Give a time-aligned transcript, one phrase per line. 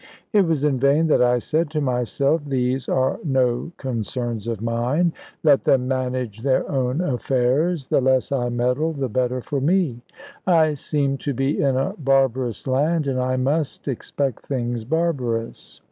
[0.33, 5.13] It was in vain that I said to myself, "these are no concerns of mine:
[5.43, 10.01] let them manage their own affairs: the less I meddle, the better for me:
[10.47, 15.79] I seem to be in a barbarous land, and I must expect things barbarous.